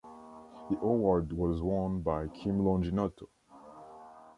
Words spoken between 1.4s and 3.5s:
won by Kim Longinotto.